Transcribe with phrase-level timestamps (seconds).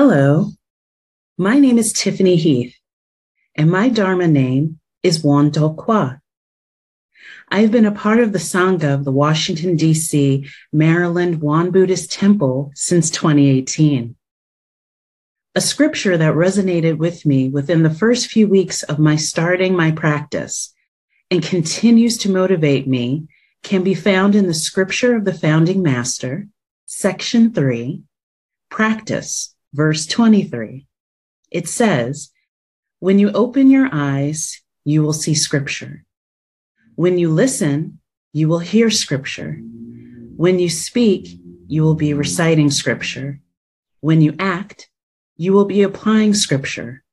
[0.00, 0.52] Hello,
[1.36, 2.76] my name is Tiffany Heath,
[3.56, 6.20] and my Dharma name is Won Dwok Hwa.
[7.48, 12.12] I have been a part of the Sangha of the Washington, D.C., Maryland Won Buddhist
[12.12, 14.14] Temple since 2018.
[15.56, 19.90] A scripture that resonated with me within the first few weeks of my starting my
[19.90, 20.72] practice
[21.28, 23.26] and continues to motivate me
[23.64, 26.46] can be found in the scripture of the founding master,
[26.86, 28.04] section three,
[28.70, 30.86] practice verse 23.
[31.50, 32.30] It says,
[32.98, 36.04] When you open your eyes, you will see scripture.
[36.94, 38.00] When you listen,
[38.32, 39.60] you will hear scripture.
[40.36, 43.40] When you speak, you will be reciting scripture.
[44.00, 44.88] When you act,
[45.36, 47.04] you will be applying scripture.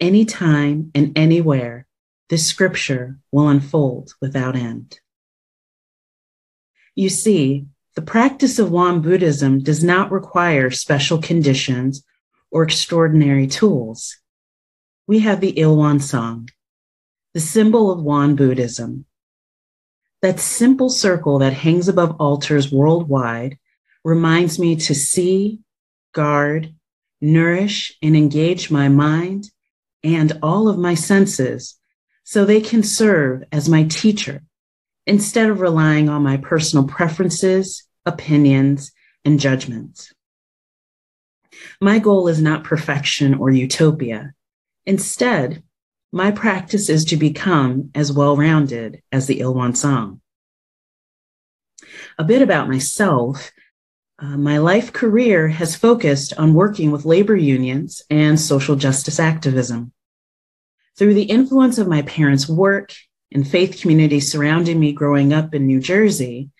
[0.00, 1.86] Anytime and anywhere,
[2.28, 4.98] this scripture will unfold without end.
[6.94, 12.04] You see, the practice of Won Buddhism does not require special conditions
[12.50, 14.16] or extraordinary tools.
[15.06, 16.48] We have the Il-Won-Sang,
[17.34, 19.04] the symbol of Won Buddhism.
[20.22, 23.58] That simple circle that hangs above altars worldwide
[24.02, 25.60] reminds me to see,
[26.12, 26.74] guard,
[27.20, 29.50] nourish, and engage my mind
[30.02, 31.78] and all of my senses
[32.24, 34.42] so they can serve as my teacher
[35.06, 38.92] instead of relying on my personal preferences, opinions,
[39.24, 40.12] and judgments.
[41.80, 44.32] My goal is not perfection or utopia.
[44.86, 45.62] Instead,
[46.12, 50.20] my practice is to become as well rounded as the Il-Won-Sang.
[52.18, 53.50] A bit about myself.
[54.18, 59.92] Uh, my life career has focused on working with labor unions and social justice activism.
[60.96, 62.94] Through the influence of my parents' work
[63.32, 66.50] and faith community surrounding me growing up in New Jersey,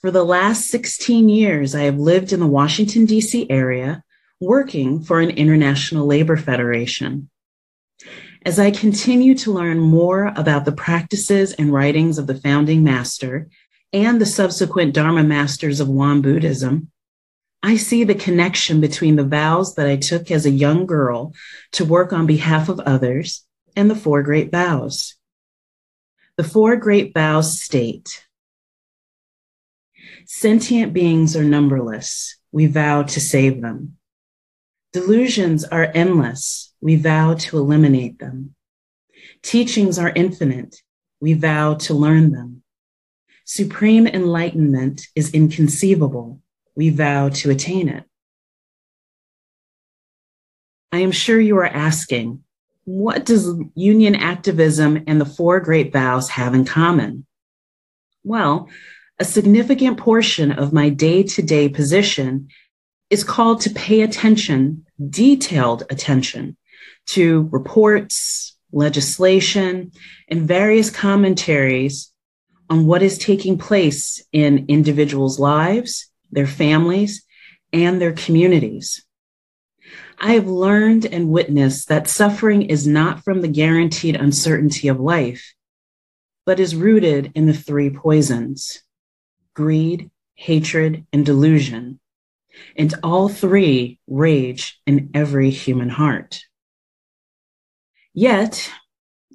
[0.00, 3.50] for the last 16 years, I have lived in the Washington, D.C.
[3.50, 4.02] area,
[4.40, 7.28] working for an international labor federation.
[8.46, 13.48] As I continue to learn more about the practices and writings of the founding master
[13.92, 16.90] and the subsequent Dharma masters of Won Buddhism,
[17.62, 21.34] I see the connection between the vows that I took as a young girl
[21.72, 23.44] to work on behalf of others
[23.76, 25.16] and the four great vows.
[26.40, 28.26] The four great vows state
[30.24, 32.38] Sentient beings are numberless.
[32.50, 33.98] We vow to save them.
[34.94, 36.72] Delusions are endless.
[36.80, 38.54] We vow to eliminate them.
[39.42, 40.76] Teachings are infinite.
[41.20, 42.62] We vow to learn them.
[43.44, 46.40] Supreme enlightenment is inconceivable.
[46.74, 48.04] We vow to attain it.
[50.90, 52.44] I am sure you are asking,
[52.90, 57.24] what does union activism and the four great vows have in common?
[58.24, 58.68] Well,
[59.20, 62.48] a significant portion of my day to day position
[63.08, 66.56] is called to pay attention, detailed attention
[67.06, 69.92] to reports, legislation,
[70.28, 72.12] and various commentaries
[72.68, 77.24] on what is taking place in individuals' lives, their families,
[77.72, 79.04] and their communities.
[80.22, 85.54] I have learned and witnessed that suffering is not from the guaranteed uncertainty of life,
[86.44, 88.82] but is rooted in the three poisons
[89.54, 91.98] greed, hatred, and delusion.
[92.76, 96.44] And all three rage in every human heart.
[98.12, 98.70] Yet,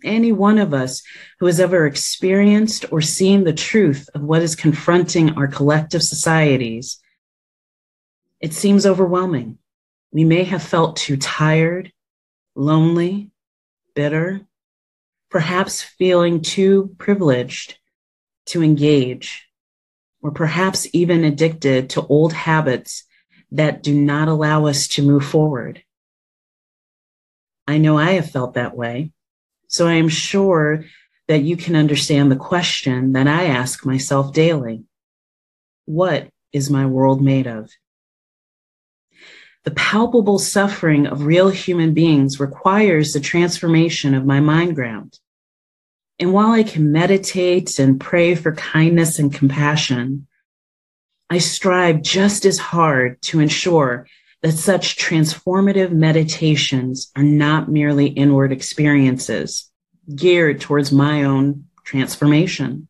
[0.04, 1.02] any one of us
[1.40, 7.00] who has ever experienced or seen the truth of what is confronting our collective societies,
[8.40, 9.58] it seems overwhelming
[10.16, 11.92] we may have felt too tired,
[12.56, 13.32] lonely,
[13.96, 14.48] bitter,
[15.30, 17.78] perhaps feeling too privileged
[18.46, 19.46] to engage,
[20.22, 23.04] or perhaps even addicted to old habits
[23.52, 25.84] that do not allow us to move forward.
[27.68, 29.12] I know I have felt that way,
[29.68, 30.86] so I am sure
[31.28, 34.86] that you can understand the question that I ask myself daily.
[35.84, 37.70] What is my world made of?
[39.66, 45.20] The palpable suffering of real human beings requires the transformation of my mind ground.
[46.20, 50.28] And while I can meditate and pray for kindness and compassion,
[51.32, 54.08] I strive just as hard to ensure
[54.44, 59.72] that such transformative meditations are not merely inward experiences
[60.16, 62.88] geared towards my own transformation.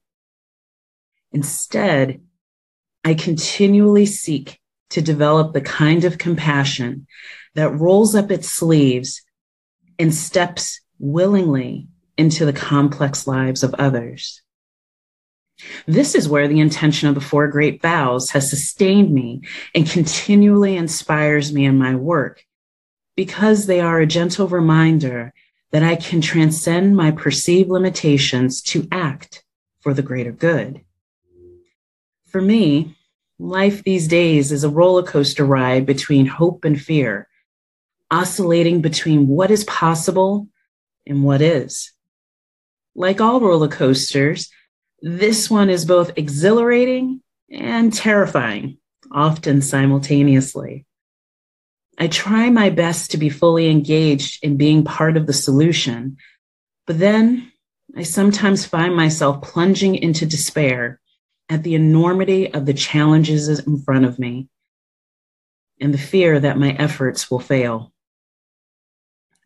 [1.31, 2.21] Instead,
[3.05, 4.59] I continually seek
[4.95, 7.05] to develop the kind of compassion
[7.53, 9.23] that rolls up its sleeves
[9.99, 14.41] and steps willingly into the complex lives of others.
[15.85, 19.41] This is where the intention of the four great vows has sustained me
[19.73, 22.45] and continually inspires me in my work
[23.17, 25.33] because they are a gentle reminder
[25.71, 29.43] that I can transcend my perceived limitations to act
[29.81, 30.85] for the greater good.
[32.27, 32.95] For me,
[33.39, 37.27] life these days is a roller coaster ride between hope and fear,
[38.09, 40.47] oscillating between what is possible
[41.05, 41.91] and what is.
[42.95, 44.49] Like all roller coasters,
[45.01, 47.21] this one is both exhilarating
[47.51, 48.77] and terrifying,
[49.11, 50.85] often simultaneously.
[51.97, 56.17] I try my best to be fully engaged in being part of the solution,
[56.87, 57.51] but then
[57.95, 60.99] I sometimes find myself plunging into despair
[61.49, 64.47] at the enormity of the challenges in front of me
[65.79, 67.91] and the fear that my efforts will fail.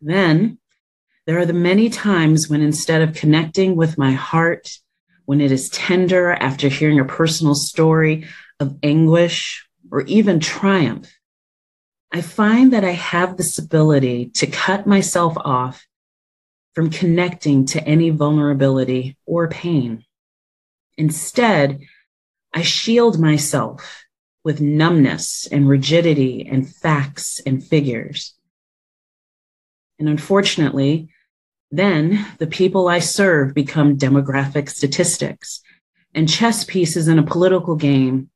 [0.00, 0.58] Then
[1.26, 4.70] there are the many times when instead of connecting with my heart,
[5.26, 8.26] when it is tender after hearing a personal story
[8.58, 11.12] of anguish or even triumph,
[12.12, 15.86] I find that I have this ability to cut myself off
[16.74, 20.04] from connecting to any vulnerability or pain.
[21.00, 21.80] Instead,
[22.52, 24.04] I shield myself
[24.44, 28.34] with numbness and rigidity and facts and figures.
[29.98, 31.08] And unfortunately,
[31.70, 35.62] then the people I serve become demographic statistics
[36.14, 38.28] and chess pieces in a political game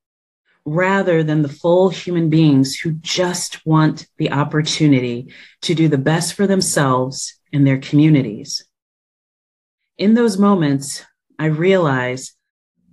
[0.64, 5.30] rather than the full human beings who just want the opportunity
[5.60, 8.66] to do the best for themselves and their communities.
[9.98, 11.04] In those moments,
[11.38, 12.34] I realize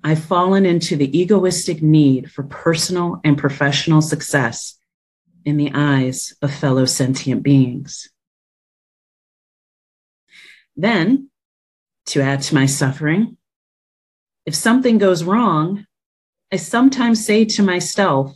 [0.04, 4.78] I've fallen into the egoistic need for personal and professional success
[5.46, 8.10] in the eyes of fellow sentient beings.
[10.76, 11.30] Then,
[12.08, 13.38] to add to my suffering,
[14.46, 15.86] if something goes wrong,
[16.52, 18.36] I sometimes say to myself,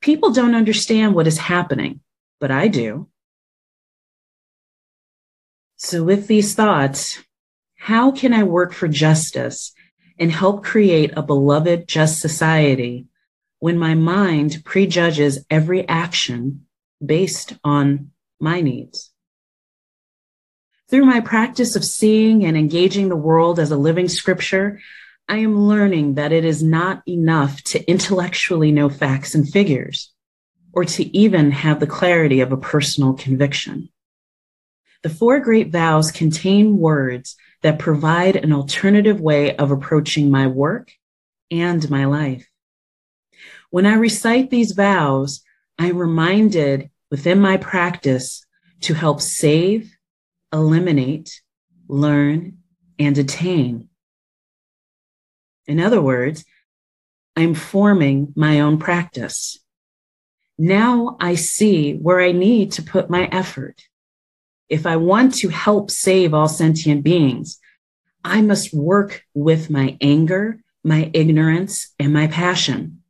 [0.00, 2.00] people don't understand what is happening,
[2.38, 3.08] but I do.
[5.76, 7.22] So, with these thoughts,
[7.76, 9.74] how can I work for justice
[10.18, 13.06] and help create a beloved, just society
[13.58, 16.66] when my mind prejudges every action
[17.04, 19.10] based on my needs?
[20.90, 24.80] Through my practice of seeing and engaging the world as a living scripture,
[25.28, 30.12] I am learning that it is not enough to intellectually know facts and figures
[30.72, 33.88] or to even have the clarity of a personal conviction.
[35.04, 40.90] The four great vows contain words that provide an alternative way of approaching my work
[41.52, 42.48] and my life.
[43.70, 45.42] When I recite these vows,
[45.78, 48.44] I'm reminded within my practice
[48.80, 49.96] to help save,
[50.52, 51.40] eliminate,
[51.86, 52.58] learn,
[52.98, 53.88] and attain
[55.66, 56.44] in other words,
[57.36, 59.58] I'm forming my own practice.
[60.58, 63.82] Now I see where I need to put my effort.
[64.68, 67.58] If I want to help save all sentient beings,
[68.24, 73.02] I must work with my anger, my ignorance, and my passion.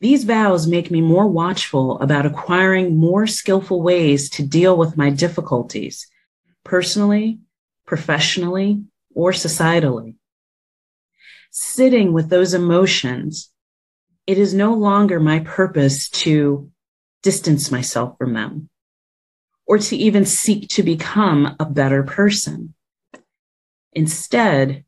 [0.00, 5.10] These vows make me more watchful about acquiring more skillful ways to deal with my
[5.10, 6.06] difficulties,
[6.64, 7.40] personally,
[7.86, 8.84] professionally,
[9.14, 10.14] or societally
[11.50, 13.50] sitting with those emotions,
[14.26, 16.70] it is no longer my purpose to
[17.22, 18.68] distance myself from them
[19.70, 22.74] or to even seek to become a better person.
[23.92, 24.84] Instead,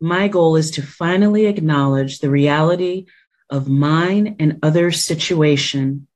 [0.00, 3.04] my goal is to finally acknowledge the reality
[3.50, 6.06] of mine and others' situation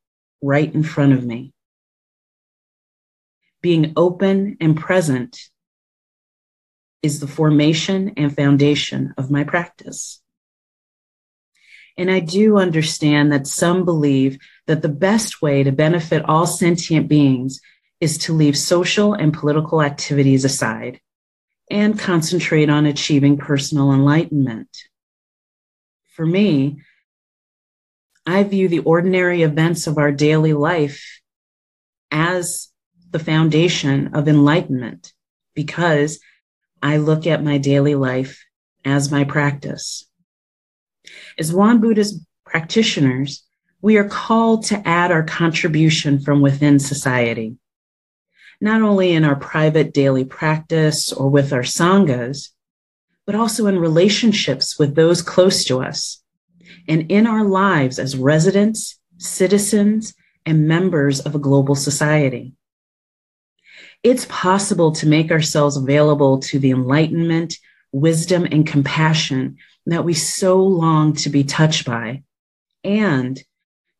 [0.40, 1.52] right in front of me.
[3.60, 5.38] Being open and present
[7.02, 10.22] is the formation and foundation of my practice.
[11.98, 17.08] And I do understand that some believe that the best way to benefit all sentient
[17.08, 17.60] beings
[18.04, 21.00] is to leave social and political activities aside
[21.70, 24.68] and concentrate on achieving personal enlightenment.
[26.12, 26.82] For me,
[28.26, 31.02] I view the ordinary events of our daily life
[32.10, 32.68] as
[33.10, 35.14] the foundation of enlightenment
[35.54, 36.20] because
[36.82, 38.44] I look at my daily life
[38.84, 40.06] as my practice.
[41.38, 43.42] As Won Buddhist practitioners,
[43.80, 47.56] we are called to add our contribution from within society,
[48.60, 52.50] not only in our private daily practice or with our sanghas,
[53.26, 56.22] but also in relationships with those close to us
[56.88, 62.54] and in our lives as residents, citizens, and members of a global society
[64.04, 67.56] it's possible to make ourselves available to the enlightenment,
[67.90, 69.56] wisdom, and compassion
[69.86, 72.22] that we so long to be touched by,
[72.84, 73.42] and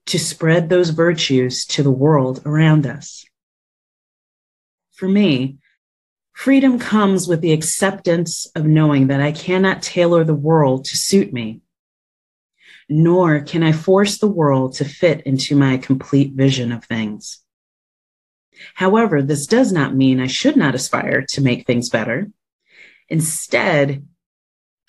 [0.06, 3.24] to spread those virtues to the world around us.
[5.04, 5.58] For me,
[6.32, 11.30] freedom comes with the acceptance of knowing that I cannot tailor the world to suit
[11.30, 11.60] me,
[12.88, 17.42] nor can I force the world to fit into my complete vision of things.
[18.72, 22.30] However, this does not mean I should not aspire to make things better.
[23.10, 24.08] Instead,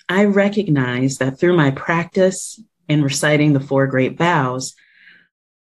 [0.08, 2.58] I recognize that through my practice
[2.88, 4.74] in reciting the four great vows,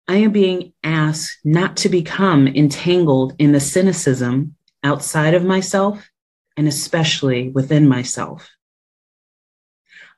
[0.07, 6.09] I am being asked not to become entangled in the cynicism outside of myself
[6.57, 8.49] and especially within myself.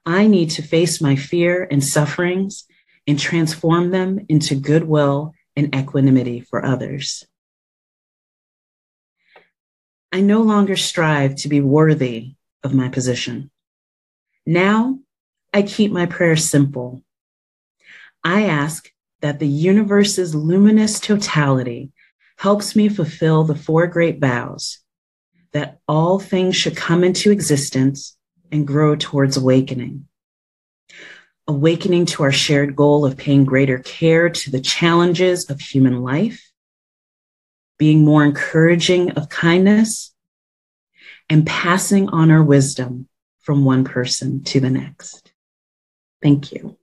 [0.05, 2.65] I need to face my fear and sufferings
[3.07, 7.23] and transform them into goodwill and equanimity for others.
[10.11, 13.51] I no longer strive to be worthy of my position.
[14.45, 14.99] Now
[15.53, 17.03] I keep my prayers simple.
[18.23, 18.89] I ask
[19.25, 21.91] that the universe's luminous totality
[22.37, 24.77] helps me fulfill the four great vows
[25.51, 28.15] that all things should come into existence
[28.51, 30.05] and grow towards awakening.
[31.47, 36.51] Awakening to our shared goal of paying greater care to the challenges of human life
[37.79, 40.13] being more encouraging of kindness,
[41.31, 43.07] and passing on our wisdom
[43.39, 45.33] from one person to the next.
[46.21, 46.77] Thank you.